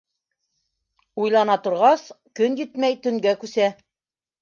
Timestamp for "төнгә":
3.07-3.39